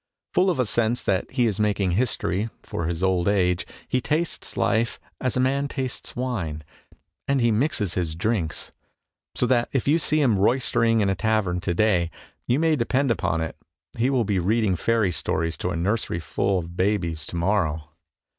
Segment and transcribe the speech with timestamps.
[0.33, 4.57] Full of a sense that he is making history for his old age, he tastes
[4.57, 6.63] life as a man tastes wine,
[7.27, 8.71] and he mixes his drinks;
[9.35, 12.09] so that if you see him roystering in a tavern to day
[12.47, 13.55] you may depend upon it
[13.95, 17.91] he will be reading fairy stories to a nursery ful of babies to morrow.